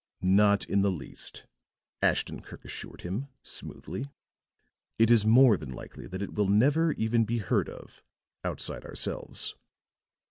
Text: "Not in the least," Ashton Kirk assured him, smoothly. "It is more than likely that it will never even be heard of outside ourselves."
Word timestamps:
"Not 0.23 0.65
in 0.65 0.81
the 0.81 0.89
least," 0.89 1.45
Ashton 2.01 2.41
Kirk 2.41 2.65
assured 2.65 3.01
him, 3.01 3.27
smoothly. 3.43 4.09
"It 4.97 5.11
is 5.11 5.27
more 5.27 5.57
than 5.57 5.73
likely 5.73 6.07
that 6.07 6.23
it 6.23 6.33
will 6.33 6.47
never 6.49 6.93
even 6.93 7.23
be 7.23 7.37
heard 7.37 7.69
of 7.69 8.03
outside 8.43 8.83
ourselves." 8.83 9.53